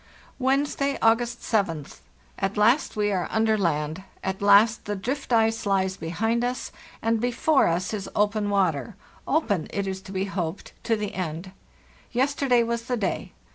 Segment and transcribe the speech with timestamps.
[0.39, 1.99] "Wednesday, August 7th.
[2.39, 6.71] At last we are under land; at last the drift ice les behind us,
[7.03, 11.51] and before us is open water—open, it is to be hoped, to the end.
[12.15, 13.31] ves terday was the day.